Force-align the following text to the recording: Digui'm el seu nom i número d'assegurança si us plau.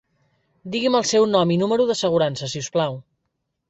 Digui'm 0.75 0.97
el 1.01 1.05
seu 1.11 1.29
nom 1.35 1.55
i 1.57 1.59
número 1.67 1.89
d'assegurança 1.93 2.53
si 2.57 2.67
us 2.67 2.75
plau. 2.79 3.03